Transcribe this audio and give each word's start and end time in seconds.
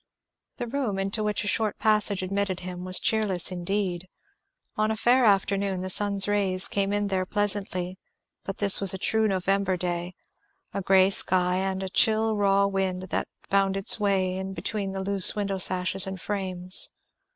The 0.57 0.65
room 0.65 0.97
into 0.97 1.21
which 1.21 1.43
a 1.43 1.47
short 1.47 1.77
passage 1.77 2.23
admitted 2.23 2.61
him 2.61 2.83
was 2.83 2.99
cheerless 2.99 3.51
indeed. 3.51 4.07
On 4.75 4.89
a 4.89 4.97
fair 4.97 5.25
afternoon 5.25 5.81
the 5.81 5.91
sun's 5.91 6.27
rays 6.27 6.67
came 6.67 6.91
in 6.91 7.09
there 7.09 7.23
pleasantly, 7.27 7.99
but 8.43 8.57
this 8.57 8.81
was 8.81 8.95
a 8.95 8.97
true 8.97 9.27
November 9.27 9.77
day; 9.77 10.15
a 10.73 10.81
grey 10.81 11.11
sky 11.11 11.57
and 11.57 11.83
a 11.83 11.87
chill 11.89 12.35
raw 12.35 12.65
wind 12.65 13.09
that 13.11 13.27
found 13.47 13.77
its 13.77 13.99
way 13.99 14.35
in 14.37 14.55
between 14.55 14.91
the 14.91 15.01
loose 15.03 15.35
window 15.35 15.59
sashes 15.59 16.07
and 16.07 16.19
frames. 16.19 16.89